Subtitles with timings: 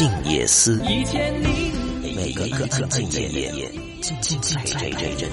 [0.00, 0.80] 静夜思，
[2.16, 5.30] 每个安静的夜，静静陪着人，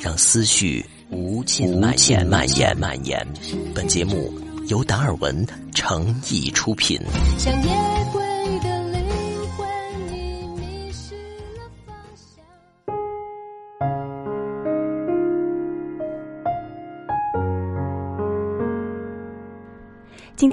[0.00, 3.22] 让思绪无尽蔓延蔓延蔓延。
[3.74, 4.32] 本节目
[4.68, 6.98] 由达尔文诚意出品。
[7.36, 7.91] 想念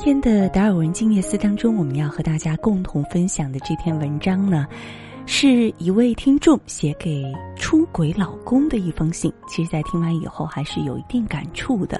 [0.02, 4.66] 今天的达尔文静夜思当中，我们要和大家共同分享的这篇文章呢，
[5.26, 7.22] 是一位听众写给
[7.58, 9.30] 出轨老公的一封信。
[9.46, 12.00] 其实，在听完以后，还是有一定感触的。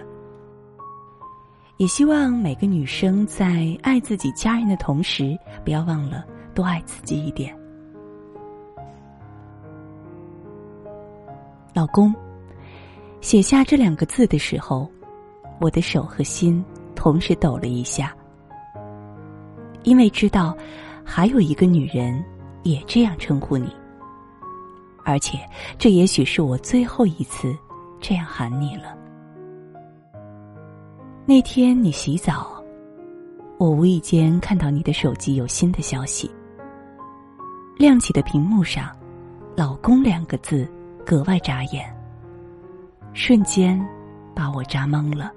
[1.76, 6.24] 也希望每个女生在爱自己家人的同时，不要忘了
[6.56, 7.54] 多爱自己一点。
[11.74, 12.16] 老公，
[13.20, 14.90] 写下这两个字的时候，
[15.60, 16.64] 我的手和心
[17.00, 18.14] 同时抖了一下，
[19.84, 20.54] 因为知道
[21.02, 22.22] 还有一个女人
[22.64, 23.74] 也这样称呼你，
[25.06, 25.40] 而且
[25.78, 27.56] 这也许是我最后一次
[28.02, 28.98] 这样喊你了。
[31.26, 32.62] 那天你洗澡，
[33.58, 36.30] 我无意间看到你的手机有新的消息，
[37.78, 38.94] 亮起的屏幕上
[39.56, 40.70] “老公”两个字
[41.06, 41.96] 格外扎眼，
[43.14, 43.80] 瞬间
[44.36, 45.32] 把我扎懵了。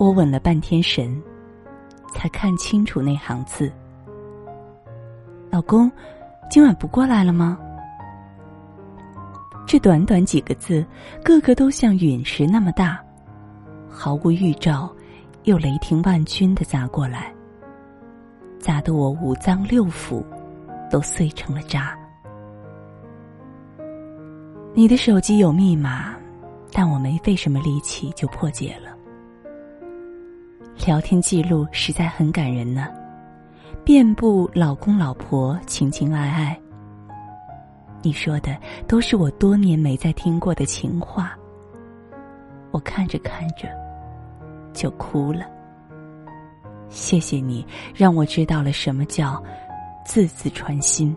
[0.00, 1.22] 我稳了半天神，
[2.14, 3.70] 才看清楚那行字
[5.52, 5.92] ：“老公，
[6.48, 7.58] 今晚不过来了吗？”
[9.68, 10.82] 这短短几个字，
[11.22, 12.98] 个个都像陨石那么大。
[13.90, 14.90] 毫无预兆，
[15.42, 17.30] 又雷霆万钧的砸过来，
[18.58, 20.24] 砸得我五脏六腑
[20.90, 21.94] 都碎成了渣。
[24.72, 26.14] 你的手机有密码，
[26.72, 28.89] 但我没费什么力气就破解了。
[30.86, 32.88] 聊天记录实在很感人呢，
[33.84, 36.58] 遍布老公老婆情情爱爱。
[38.02, 38.56] 你说的
[38.88, 41.36] 都是我多年没再听过的情话。
[42.70, 43.68] 我看着看着，
[44.72, 45.44] 就哭了。
[46.88, 47.64] 谢谢你，
[47.94, 49.42] 让我知道了什么叫
[50.04, 51.14] 字字穿心。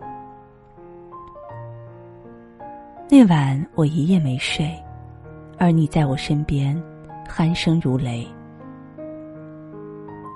[3.08, 4.70] 那晚我一夜没睡，
[5.58, 6.80] 而你在我身边，
[7.26, 8.26] 鼾声如雷。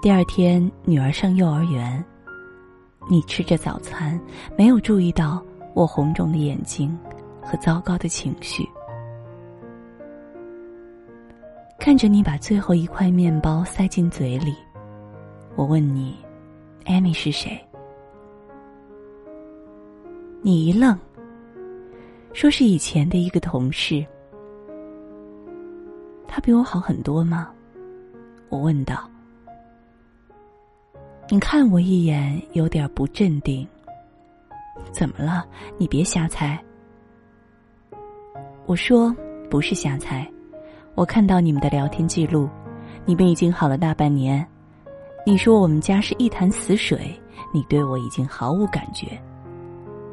[0.01, 2.05] 第二天，女儿上幼儿园，
[3.11, 4.19] 你吃着早餐，
[4.57, 5.43] 没有注意到
[5.75, 6.97] 我红肿的眼睛
[7.43, 8.65] 和糟糕的情绪。
[11.81, 14.55] 看着你把最后一块面包塞进嘴里，
[15.57, 16.17] 我问你
[16.87, 17.61] ：“艾米是谁？”
[20.43, 20.97] 你一愣，
[22.33, 24.07] 说是以前的一个同事。
[26.29, 27.51] 他比我好很多吗？
[28.49, 29.11] 我问道。
[31.31, 33.67] 你看我一眼，有点不镇定。
[34.91, 35.45] 怎么了？
[35.77, 36.59] 你别瞎猜。
[38.65, 39.15] 我说
[39.51, 40.27] 不是瞎猜。
[40.95, 42.49] 我看到你们的聊天记录，
[43.05, 44.47] 你们已经好了大半年。
[45.27, 47.15] 你说我们家是一潭死水，
[47.53, 49.07] 你对我已经毫无感觉。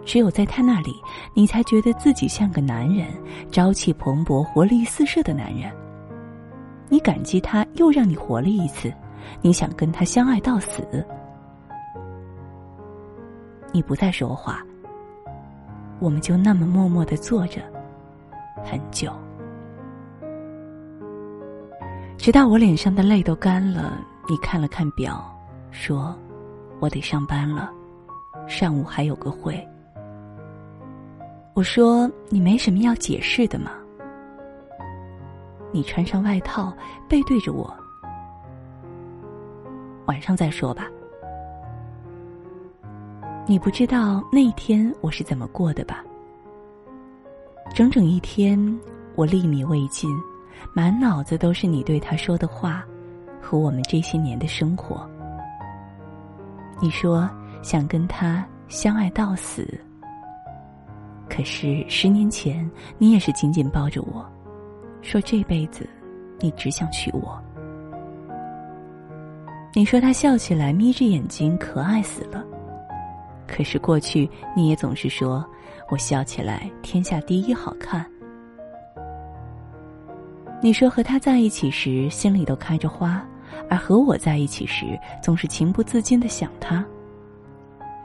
[0.03, 0.93] 只有在他那里，
[1.33, 3.07] 你才觉得自己像个男人，
[3.51, 5.71] 朝气蓬勃、活力四射的男人。
[6.89, 8.93] 你感激他，又让你活了一次，
[9.41, 11.05] 你想跟他相爱到死。
[13.71, 14.63] 你不再说话，
[15.99, 17.61] 我们就那么默默的坐着，
[18.63, 19.11] 很久。
[22.17, 25.23] 直到我脸上的泪都干了，你看了看表，
[25.71, 26.17] 说
[26.79, 27.69] ：“我得上班了，
[28.47, 29.61] 上午还有个会。”
[31.53, 33.71] 我说：“你没什么要解释的吗？”
[35.71, 36.73] 你穿上外套，
[37.09, 37.71] 背对着我，
[40.05, 40.87] 晚上再说吧。
[43.47, 46.03] 你不知道那天我是怎么过的吧？
[47.73, 48.57] 整整一天，
[49.15, 50.09] 我粒米未进。
[50.73, 52.83] 满脑子都是你对他说的话，
[53.41, 55.07] 和我们这些年的生活。
[56.81, 57.29] 你说
[57.61, 59.79] 想跟他相爱到死，
[61.29, 64.25] 可是十年前你也是紧紧抱着我，
[65.01, 65.87] 说这辈子
[66.39, 67.39] 你只想娶我。
[69.77, 72.41] 你说他笑起来眯着眼睛可爱死了，
[73.45, 75.45] 可是过去你也总是说
[75.91, 78.09] 我笑起来天下第一好看。
[80.61, 83.21] 你说和他在一起时心里都开着花，
[83.69, 86.83] 而和我在一起时总是情不自禁的想他。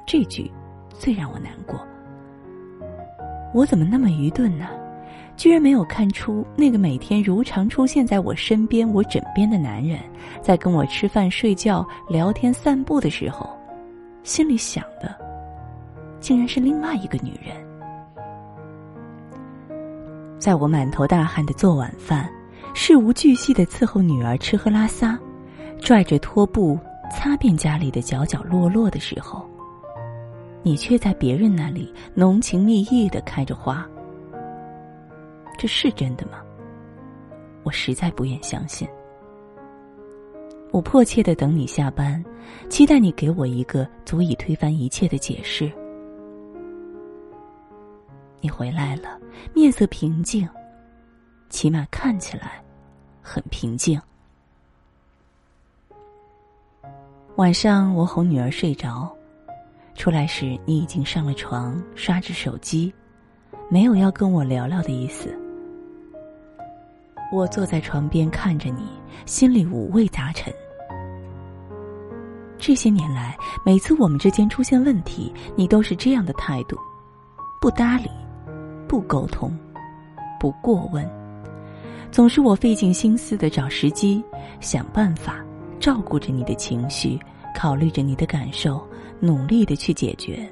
[0.04, 0.50] 这句
[0.88, 1.86] 最让我难过。
[3.54, 4.66] 我怎么那么愚钝呢？
[5.40, 9.98] 居然没有看出那个每天如常出现在我身边、我枕边的男人，
[10.42, 13.48] 在跟我吃饭、睡觉、聊天、散步的时候，
[14.22, 15.16] 心里想的，
[16.20, 17.56] 竟然是另外一个女人。
[20.38, 22.30] 在我满头大汗的做晚饭，
[22.74, 25.18] 事无巨细的伺候女儿吃喝拉撒，
[25.80, 26.78] 拽着拖布
[27.10, 29.48] 擦遍家里的角角落落的时候，
[30.62, 33.88] 你却在别人那里浓情蜜意的开着花。
[35.60, 36.42] 这是真的吗？
[37.64, 38.88] 我实在不愿相信。
[40.70, 42.24] 我迫切的等你下班，
[42.70, 45.70] 期待你给我一个足以推翻一切的解释。
[48.40, 49.20] 你回来了，
[49.52, 50.48] 面色平静，
[51.50, 52.64] 起码看起来
[53.20, 54.00] 很平静。
[57.36, 59.14] 晚上我哄女儿睡着，
[59.94, 62.90] 出来时你已经上了床，刷着手机，
[63.68, 65.38] 没有要跟我聊聊的意思。
[67.32, 68.82] 我坐在床边看着你，
[69.24, 70.52] 心里五味杂陈。
[72.58, 76.76] 这些年来，每次我们之间出现问题，你都是这样的态度：
[77.60, 78.10] 不搭理，
[78.86, 79.56] 不沟通，
[80.38, 81.08] 不过问。
[82.10, 84.22] 总是我费尽心思的找时机，
[84.60, 85.36] 想办法
[85.78, 87.18] 照顾着你的情绪，
[87.54, 88.84] 考虑着你的感受，
[89.20, 90.46] 努力的去解决。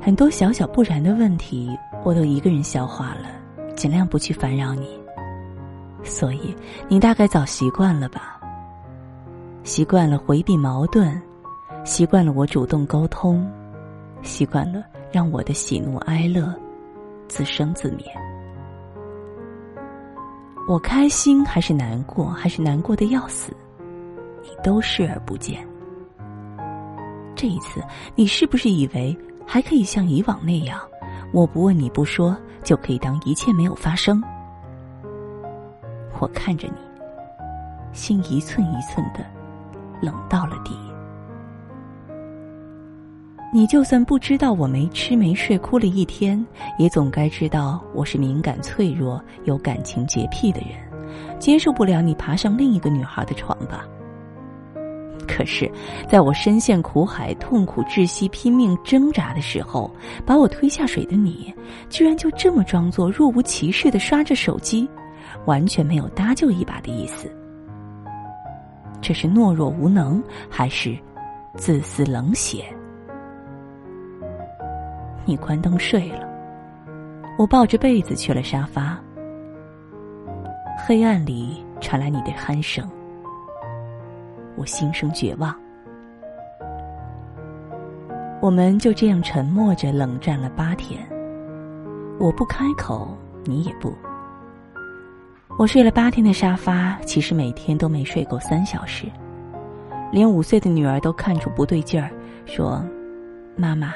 [0.00, 3.41] 很多小小不然的问题，我都一个人消化了。
[3.82, 4.96] 尽量不去烦扰你，
[6.04, 6.54] 所以
[6.88, 8.40] 你大概早习惯了吧？
[9.64, 11.20] 习惯了回避矛盾，
[11.82, 13.44] 习惯了我主动沟通，
[14.22, 16.54] 习惯了让我的喜怒哀乐
[17.26, 18.06] 自生自灭。
[20.68, 23.52] 我开心还是难过，还是难过的要死，
[24.44, 25.66] 你都视而不见。
[27.34, 27.82] 这一次，
[28.14, 30.78] 你是不是以为还可以像以往那样？
[31.32, 34.22] 我不问你不说，就可以当一切没有发生。
[36.20, 36.74] 我看着你，
[37.92, 39.24] 心一寸一寸的
[40.02, 40.76] 冷到了底。
[43.50, 46.46] 你就算不知道我没吃没睡哭了一天，
[46.78, 50.78] 也总该知道我是敏感脆弱、有感情洁癖的人，
[51.38, 53.86] 接受不了你爬上另一个女孩的床吧。
[55.34, 55.70] 可是，
[56.06, 59.90] 在我深陷苦海、痛苦窒息、拼命挣扎的时候，
[60.26, 61.52] 把我推下水的你，
[61.88, 64.86] 居然就这么装作若无其事的刷着手机，
[65.46, 67.34] 完全没有搭救一把的意思。
[69.00, 70.94] 这是懦弱无能，还是
[71.56, 72.64] 自私冷血？
[75.24, 76.28] 你关灯睡了，
[77.38, 79.00] 我抱着被子去了沙发。
[80.86, 82.86] 黑暗里传来你的鼾声。
[84.62, 85.52] 我心生绝望，
[88.40, 91.04] 我们就这样沉默着冷战了八天。
[92.20, 93.92] 我不开口，你也不。
[95.58, 99.08] 我睡了八天的沙发，其实每天都没睡够三小时。
[100.12, 102.08] 连五岁的女儿都看出不对劲儿，
[102.46, 102.80] 说
[103.58, 103.92] ：“妈妈，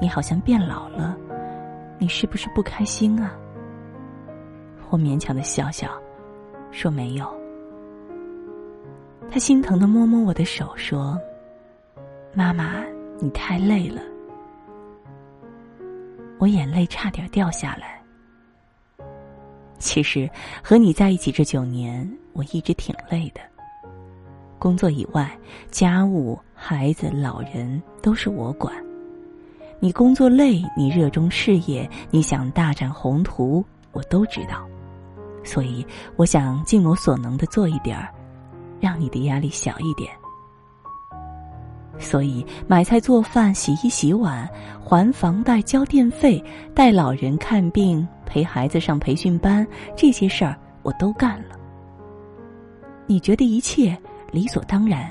[0.00, 1.16] 你好像变老了，
[1.96, 3.36] 你是不是不开心啊？”
[4.90, 5.88] 我勉强的笑笑，
[6.72, 7.24] 说：“没有。”
[9.30, 11.20] 他心疼的摸摸我的手，说
[12.34, 12.82] ：“妈妈，
[13.20, 14.00] 你太累了。”
[16.38, 18.00] 我眼泪差点掉下来。
[19.78, 20.28] 其实
[20.62, 23.40] 和你在一起这九年，我一直挺累的。
[24.58, 25.30] 工作以外，
[25.70, 28.74] 家务、孩子、老人都是我管。
[29.78, 34.66] 你工作累，你热衷事业，你想大展宏图，我都知道。
[35.44, 38.12] 所以，我想尽我所能的做一点儿。
[38.80, 40.10] 让你的压力小一点，
[41.98, 44.48] 所以买菜、做饭、洗衣、洗碗、
[44.82, 46.42] 还房贷、交电费、
[46.74, 49.66] 带老人看病、陪孩子上培训班，
[49.96, 51.56] 这些事儿我都干了。
[53.06, 53.96] 你觉得一切
[54.30, 55.10] 理所当然？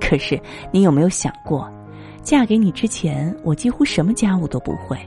[0.00, 1.70] 可是你有没有想过，
[2.22, 4.98] 嫁给你之前，我几乎什么家务都不会，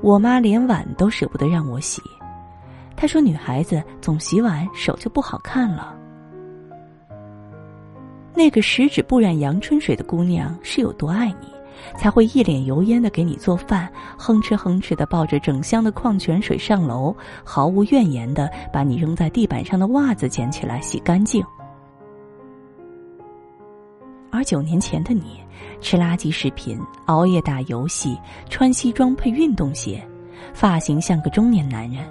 [0.00, 2.00] 我妈连碗都舍不得让我洗，
[2.94, 5.98] 她说女孩子总洗碗手就不好看了。
[8.34, 11.48] 那个十指不染阳春水的姑娘是有多爱你，
[11.96, 21.44] 才会一脸油烟的给你做饭，哼哧哼哧的抱着整箱的矿泉水上楼，毫无怨言的把你扔在地板上的袜子捡起来洗干净。
[24.30, 25.40] 而九年前的你，
[25.80, 30.02] 吃垃圾食品，熬夜打游戏，穿西装配运动鞋，
[30.54, 32.02] 发型像个中年男人。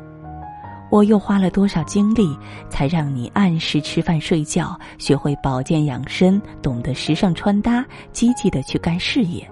[0.91, 2.37] 我又花了多少精力，
[2.69, 9.49] 才让你按时吃饭睡觉，学会保健养生，懂得时尚穿搭，积极的去干事业。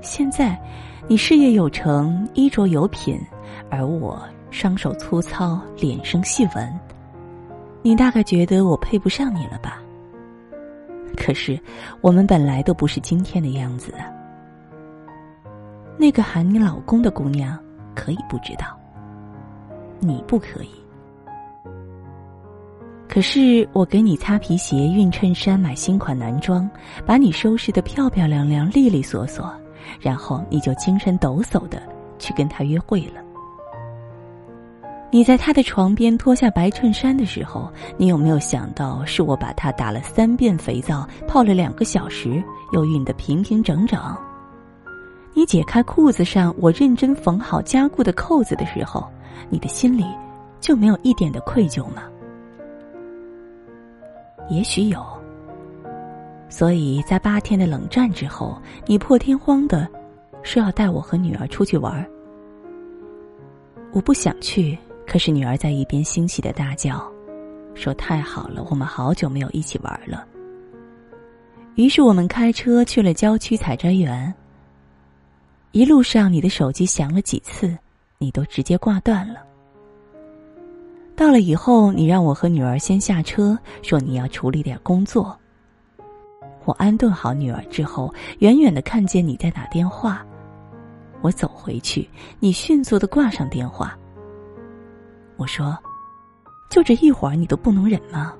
[0.00, 0.56] 现在，
[1.08, 3.20] 你事业有成，衣着有品，
[3.68, 6.80] 而我双手粗糙，脸生细纹。
[7.82, 9.82] 你大概觉得我配不上你了吧？
[11.16, 11.58] 可是，
[12.00, 13.92] 我们本来都不是今天的样子。
[15.98, 17.58] 那个喊你老公的姑娘，
[17.96, 18.78] 可以不知道，
[20.06, 20.68] 你不可以。
[23.08, 26.68] 可是，我给你擦皮鞋、熨衬衫、买新款男装，
[27.06, 29.52] 把你收拾的漂漂亮亮、利利索索。
[30.00, 31.80] 然后你就精神抖擞的
[32.18, 33.22] 去跟他约会了。
[35.10, 42.42] 你在他的床边脱下白衬衫的时候，你有没有想到是我把他打了三遍肥皂，泡了两个小时，
[42.72, 44.00] 又熨得平平整整？
[45.34, 49.06] 你解开裤子上我认真缝好加固的扣子的时候，
[49.50, 50.04] 你的心里
[50.60, 52.04] 就没有一点的愧疚吗？
[54.50, 55.04] 也许有。
[56.48, 59.88] 所以在八天的冷战之后，你破天荒的
[60.42, 62.06] 说要带我和女儿出去玩
[63.92, 67.10] 我不想去，可是女儿在一边欣喜的大叫，
[67.74, 70.26] 说太好了，我们好久没有一起玩了。
[71.76, 74.32] 于是我们开车去了郊区采摘园。
[75.72, 77.76] 一路上你的手机响了几次，
[78.24, 79.40] 你都直接挂断了。
[81.14, 85.38] 到了以后，你让我和女儿先下车，说你要处理点工作。
[86.64, 90.24] 我安顿好女儿之后，远远的看见你在打电话，
[91.20, 92.08] 我走回去，
[92.40, 93.94] 你迅速的挂上电话。
[95.36, 95.76] 我说
[96.70, 98.32] ：“就这一会儿，你都不能忍吗？”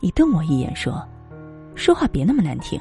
[0.00, 1.04] 你瞪我一眼说
[1.74, 2.80] ：“说话别那么难听。”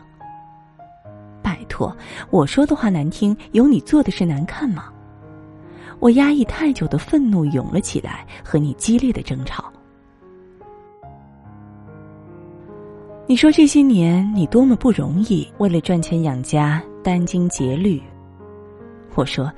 [1.41, 1.95] 拜托，
[2.29, 4.93] 我说的话难听，有你做的事难看吗？
[6.01, 9.71] 我压抑太久的愤怒涌了起来，和你激烈的争吵。
[13.27, 18.01] 你说这些年你多么不容易，为了赚钱养家殚精竭虑。
[19.13, 19.53] 我说，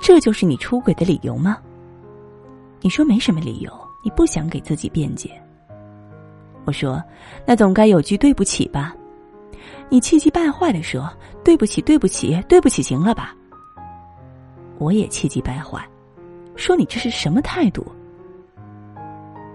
[0.00, 1.58] 这就是你出轨的理由吗？
[2.80, 3.72] 你说没什么理由，
[4.04, 5.30] 你不想给自己辩解。
[6.64, 7.02] 我说，
[7.44, 8.94] 那总该有句对不起吧？
[9.88, 11.10] 你气急败坏的说
[11.42, 13.34] ：“对不起，对不起，对不起，行了吧？”
[14.78, 15.86] 我也气急败坏，
[16.56, 17.84] 说你这是什么态度？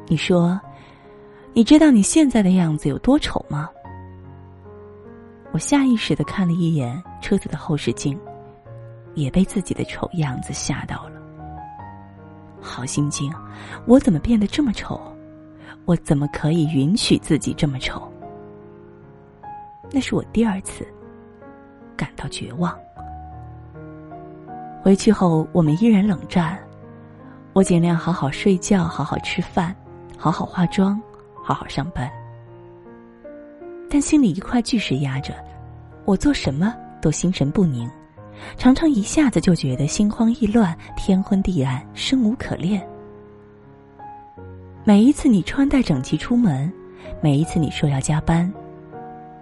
[0.07, 0.59] 你说。
[1.55, 3.69] 你知道你现在的样子有多丑吗？
[5.51, 8.19] 我下意识的看了一眼车子的后视镜，
[9.13, 11.21] 也被自己的丑样子吓到了。
[12.59, 13.31] 好心惊，
[13.85, 14.99] 我怎么变得这么丑？
[15.85, 18.11] 我怎么可以允许自己这么丑？
[19.91, 20.83] 那是我第二次
[21.95, 22.75] 感到绝望。
[24.83, 26.59] 回去后，我们依然冷战。
[27.53, 29.75] 我尽量好好睡觉，好好吃饭，
[30.17, 31.01] 好好化妆。
[31.45, 32.09] 好好上班，
[33.89, 35.33] 但心里一块巨石压着，
[36.05, 37.85] 我做什么都心神不宁，
[38.57, 42.81] 常常一下子就觉得心慌意乱、天昏地暗、生无可恋。
[44.85, 46.71] 每一次你穿戴整齐出门，
[47.19, 48.49] 每一次你说要加班，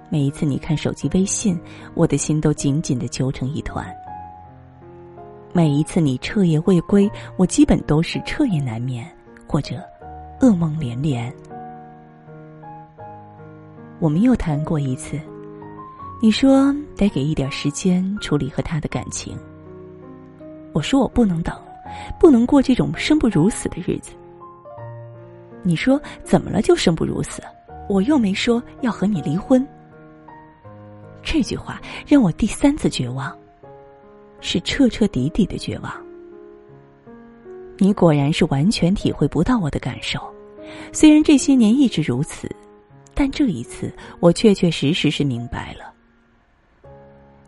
[0.09, 1.55] 每一次你看手机微信，
[1.93, 3.85] 我的心都紧紧的揪成一团。
[5.53, 9.05] 每一次你彻夜未归，我基本都是彻夜难眠，
[9.45, 9.75] 或者
[10.39, 11.33] 噩梦连连。
[13.99, 15.19] 我们又谈过一次，
[16.21, 19.37] 你说得给一点时间处理和他的感情。
[20.71, 21.53] 我说我不能等，
[22.17, 24.13] 不能过这种生不如死的日子。
[25.63, 27.43] 你说怎么了就生不如死？
[27.89, 29.67] 我又没说要和你离婚。
[31.21, 33.37] 这句话让我第三次绝望，
[34.41, 35.93] 是彻彻底底的绝望。
[37.77, 40.19] 你果然是完全体会不到我的感受，
[40.91, 42.49] 虽然这些年一直如此。
[43.13, 45.93] 但这一次，我确确实实是明白了。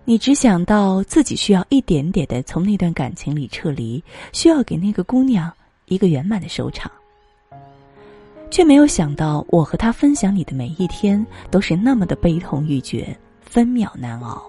[0.03, 5.51] 你只想到自己需要一点点的从那段感情里撤离，需要给那个姑娘
[5.85, 6.91] 一个圆满的收场，
[8.51, 14.43] 却没有想到我和她分享你的每一天都是那么的悲痛欲绝，分秒难熬。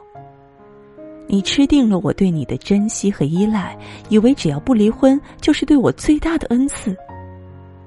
[1.27, 3.77] 你吃定了我对你的珍惜和依赖，
[4.09, 6.97] 以为只要不离婚就是对我最大的恩赐。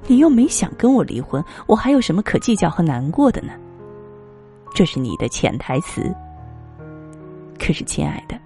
[0.07, 3.53] 你又没想跟我离婚，我还有什么可计较和难过的呢？
[4.73, 6.13] 这是你的潜台词。
[7.59, 8.39] 可是，亲爱的，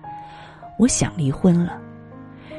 [0.80, 1.80] 我想离婚了。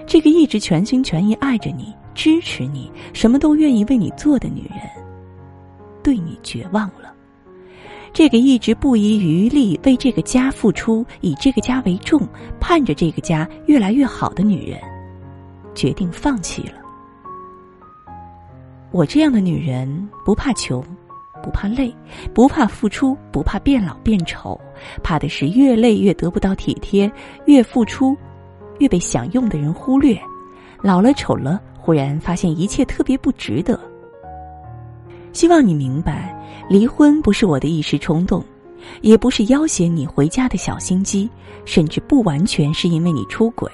[0.07, 4.81] 这个一直全心全意爱着你、支持你、什么都愿意为你做的女人，
[6.03, 7.01] 对你绝望了。
[8.12, 12.21] 这个一直不遗余力为这个家付出、以这个家为重、
[12.61, 14.78] 盼着这个家越来越好的女人，
[15.75, 16.75] 决定放弃了。
[18.90, 20.85] 我这样的女人不怕穷，
[21.42, 21.95] 不怕累，
[22.35, 24.61] 不怕付出，不怕变老变丑，
[25.02, 27.11] 怕的是越累越得不到体贴，
[27.47, 28.14] 越付出
[28.78, 30.21] 越被想用的人忽略，
[30.83, 33.81] 老了丑了，忽然发现一切特别不值得。
[35.33, 36.32] 希望你明白，
[36.69, 38.45] 离婚不是我的一时冲动，
[39.00, 41.28] 也不是要挟你回家的小心机，
[41.64, 43.71] 甚至不完全是因为你出轨，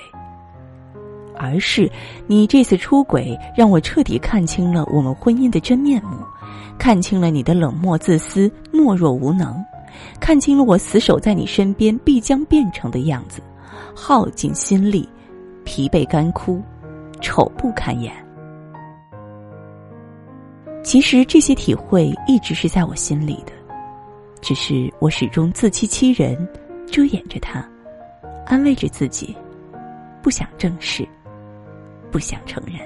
[1.37, 1.90] 而是
[2.26, 6.18] 你这次出轨让我彻底看清了我们婚姻的真面目，
[6.78, 9.54] 看清了你的冷漠、自私、懦弱、无能，
[10.18, 13.40] 看清了我死守在你身边必将变成的样子，
[13.95, 15.09] 耗尽心力，
[15.64, 16.61] 疲惫干枯，
[17.21, 18.12] 丑不堪言。
[20.82, 23.52] 其实这些体会一直是在我心里的，
[24.40, 26.49] 只是我始终自欺欺人，
[26.87, 27.62] 遮掩着它，
[28.47, 29.37] 安慰着自己，
[30.23, 31.06] 不想正视，
[32.11, 32.78] 不想承认。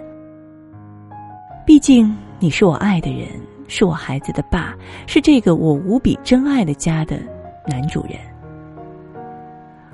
[1.64, 3.28] 毕竟你是我爱的人，
[3.68, 4.74] 是我孩子的爸，
[5.06, 7.20] 是这个我无比珍爱的家的
[7.68, 8.14] 男主人。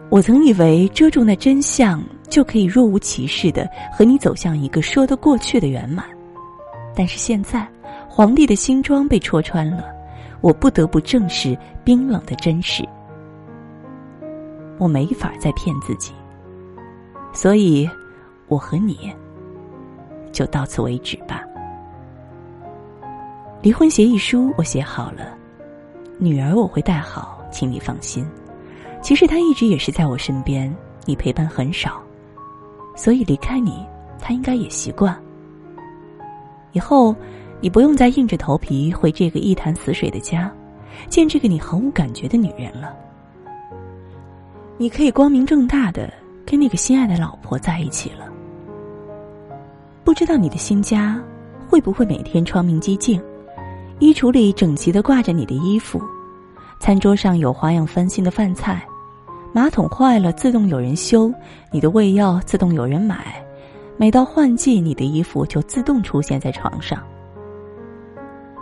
[0.09, 6.07] 我曾以为遮住那真相，就可以若无其事的和你走向一个说得过去的圆满，
[6.95, 7.69] 但是现在。
[8.19, 9.95] 皇帝的新装被戳穿了，
[10.41, 12.83] 我不得不正视冰冷的真实。
[14.77, 16.13] 我没法再骗自己，
[17.33, 17.89] 所以，
[18.49, 19.15] 我和你
[20.33, 21.45] 就到此为止吧。
[23.63, 25.39] 离婚协议书我写好了，
[26.19, 28.27] 女儿我会带好，请你放心。
[29.01, 32.03] 其实她一直也是在我身边，你陪伴很少，
[32.97, 33.87] 所以离开你，
[34.19, 35.17] 她应该也习惯。
[36.73, 37.15] 以后。
[37.61, 40.51] 你不用再硬着头皮回这个一潭死水的家，
[41.09, 42.95] 见这个你毫无感觉的女人了。
[44.77, 46.13] 你可以光明正大的
[46.47, 48.27] 跟那个心爱的老婆在一起了。
[50.05, 51.21] 不知道你的新家
[51.69, 53.21] 会不会每天窗明几净，
[53.99, 56.01] 衣橱里整齐的挂着你的衣服，
[56.79, 58.87] 餐桌上有花样翻新的饭菜，
[59.53, 61.33] 马桶坏了自动有人修，
[61.73, 63.45] 你的胃药自动有人买，
[63.97, 67.03] 每到换季你的衣服就自动出现在床上。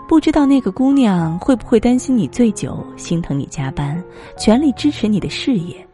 [0.09, 4.01] 不知道那个姑娘会不会担心你醉酒，心疼你加班，
[4.39, 5.85] 全力支持你的事业，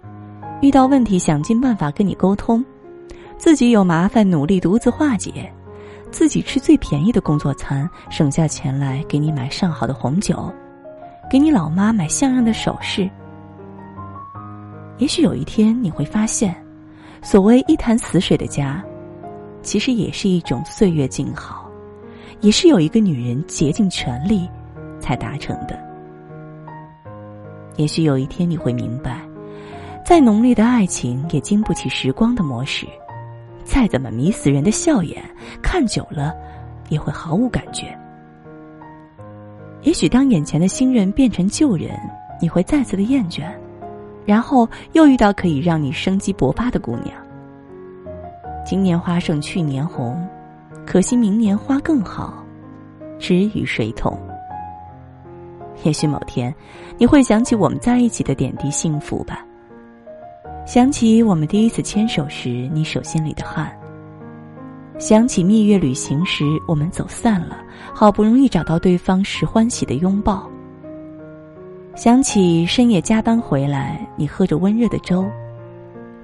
[0.61, 2.62] 遇到问题想尽办法跟你沟通，
[3.38, 5.51] 自己有麻烦努力独自化解，
[6.11, 10.53] 自己吃最便宜的工作餐，省下钱来给你买上好的红酒，
[11.31, 13.09] 给你老妈买像样的首饰。
[14.98, 16.55] 也许有一天你会发现，
[17.22, 18.85] 所谓一潭死水的家，
[19.62, 21.62] 其实也是一种岁月静好。
[22.42, 24.50] 也是有一个女人竭尽全力
[25.00, 25.78] 才达成的。
[27.76, 29.22] 也许有一天你会明白，
[30.05, 32.87] 再浓烈的爱情也经不起时光的磨蚀，
[33.64, 35.22] 再怎么迷死人的笑颜，
[35.62, 36.35] 看久了
[36.88, 37.96] 也会毫无感觉。
[39.83, 41.90] 也许当眼前的新人变成旧人，
[42.40, 43.44] 你会再次的厌倦，
[44.26, 47.14] 然后又遇到可以让你生机勃发的姑娘。
[48.64, 50.20] 今年花胜去年红。
[50.87, 52.45] 可惜明年花更好，
[53.18, 54.18] 知与谁同？
[55.85, 56.55] 也许某天，
[56.99, 59.45] 你会想起我们在一起的点滴幸福吧。
[60.66, 63.66] 想起我们第一次牵手时，你手心里的汗；
[64.99, 67.59] 想起蜜月旅行时，我们走散了，
[67.92, 70.49] 好不容易找到对方时欢喜的拥抱；
[71.97, 75.25] 想起深夜加班回来，你喝着温热的粥，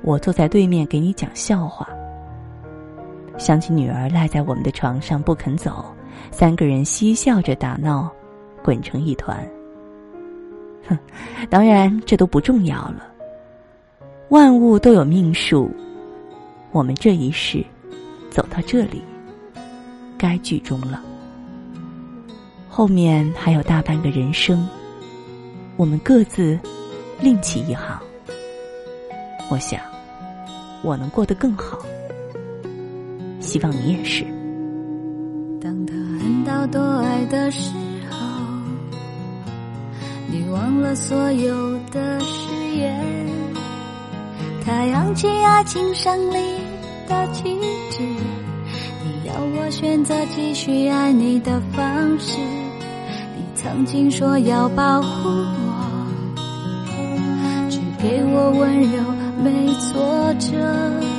[0.02, 1.88] 我坐在对面给你讲笑话。
[3.38, 5.84] 想起女儿赖在我们的床上不肯走，
[6.30, 8.10] 三个人嬉笑着打闹，
[8.62, 9.38] 滚成一团。
[10.88, 10.98] 哼，
[11.48, 13.06] 当然这都不重要了。
[14.30, 15.70] 万物都有命数，
[16.72, 17.64] 我们这一世
[18.30, 19.02] 走到这里，
[20.18, 21.02] 该剧终了。
[22.68, 24.68] 后面还有大半个人生，
[25.76, 26.58] 我们各自
[27.20, 27.98] 另起一行。
[29.48, 29.80] 我想，
[30.82, 31.78] 我能过得更好。
[33.40, 34.24] 希望你也是。
[35.60, 37.72] 当他恨到多爱的时
[38.10, 38.16] 候，
[40.30, 42.96] 你忘了所有的誓言。
[44.64, 46.36] 他扬起爱情胜利
[47.08, 47.58] 的旗
[47.90, 52.38] 帜，你要我选择继续爱你的方式。
[53.34, 56.46] 你曾经说要保护我，
[57.70, 59.02] 只给我温柔，
[59.42, 61.17] 没挫折。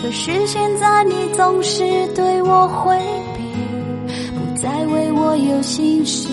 [0.00, 1.82] 可是现在你总是
[2.14, 2.96] 对我回
[3.36, 3.42] 避，
[4.34, 6.28] 不再为我有心事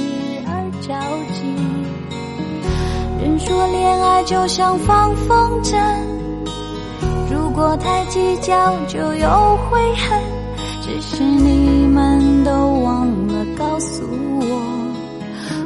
[0.46, 0.94] 而着
[1.34, 1.44] 急。
[3.22, 5.76] 人说恋爱就像放风筝，
[7.30, 10.22] 如果太计较就有悔恨。
[10.82, 14.04] 只是你们都忘了告诉
[14.40, 14.46] 我，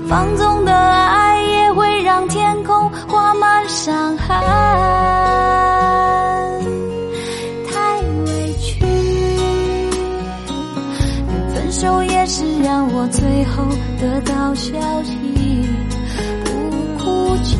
[0.08, 1.29] 放纵的爱
[14.60, 15.16] 消息，
[16.44, 16.52] 不
[17.02, 17.56] 哭泣，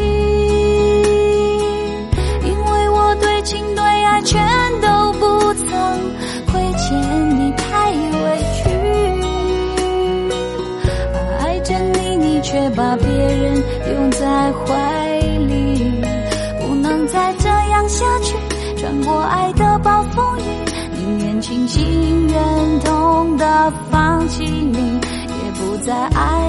[2.44, 4.46] 因为我对情对爱全
[4.82, 5.66] 都不曾
[6.52, 8.70] 亏欠你，太委屈。
[11.40, 13.56] 爱着你，你却把别人
[13.94, 16.04] 拥在怀里，
[16.60, 18.36] 不能再这样下去，
[18.76, 20.42] 穿过爱的暴风雨。
[20.98, 26.49] 宁愿清醒忍痛的放弃你，也不再爱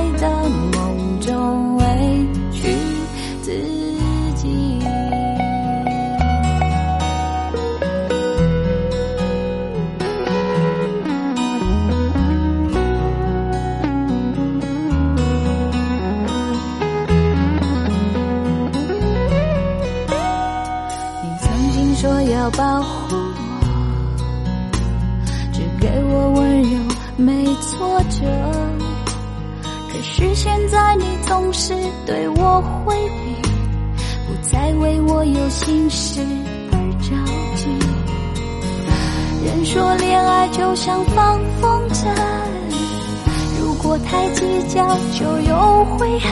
[45.42, 46.30] 有悔恨。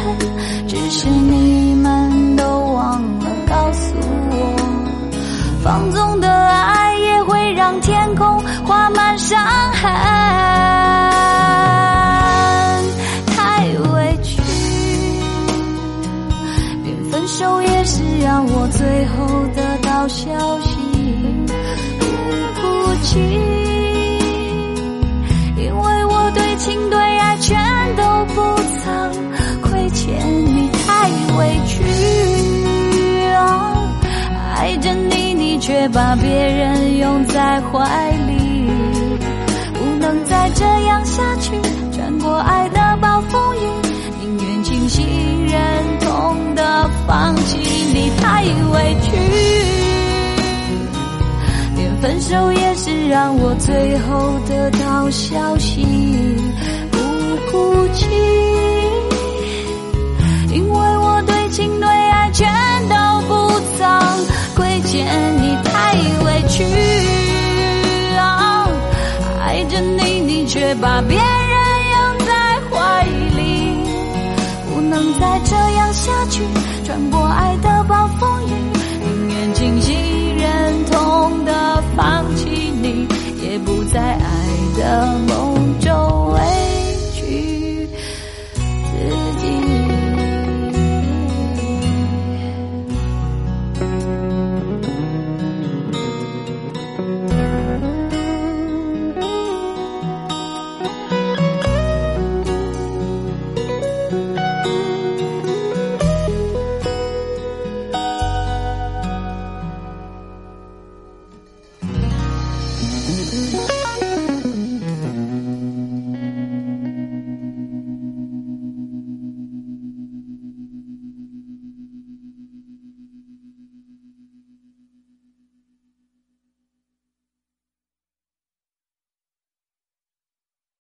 [0.66, 3.94] 只是你们都忘了告诉
[4.31, 4.57] 我，
[5.62, 9.38] 放纵的爱也会让天空画满伤
[9.73, 9.90] 痕。
[13.35, 14.40] 太委屈，
[16.85, 20.29] 连分手也是让我最后得到消
[20.61, 20.77] 息，
[21.99, 22.05] 不
[22.61, 23.18] 哭泣
[35.68, 38.66] 却把别人拥在怀里，
[39.74, 41.50] 不能再这样下去。
[41.92, 43.61] 穿过爱的暴风雨，
[44.18, 45.04] 宁愿清醒
[45.46, 47.59] 忍痛的放弃
[47.92, 49.12] 你，太委屈。
[51.76, 55.85] 连分手也是让我最后得到消息，
[56.90, 56.98] 不
[57.52, 58.07] 哭泣，
[70.81, 71.23] 把别人
[71.91, 72.33] 拥在
[72.71, 73.03] 怀
[73.37, 73.41] 里，
[74.73, 76.43] 不能再这样下去。
[76.85, 78.53] 穿过爱的暴风雨，
[79.03, 79.93] 宁愿清醒
[80.37, 83.09] 忍痛的放弃你，
[83.43, 84.23] 也不再爱
[84.77, 85.38] 的梦